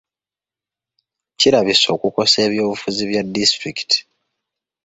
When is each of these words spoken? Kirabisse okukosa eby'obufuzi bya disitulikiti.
Kirabisse 1.39 1.87
okukosa 1.95 2.37
eby'obufuzi 2.45 3.03
bya 3.09 3.21
disitulikiti. 3.33 3.99